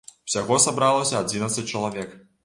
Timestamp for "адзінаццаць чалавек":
1.25-2.17